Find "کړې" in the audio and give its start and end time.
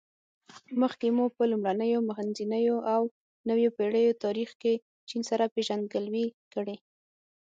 6.53-6.75